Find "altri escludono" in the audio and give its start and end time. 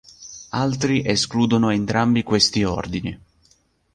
0.57-1.69